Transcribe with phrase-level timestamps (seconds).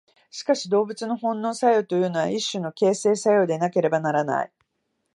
[0.31, 4.51] しかし動物の本能作用というのは一種の形成作用でなければならない。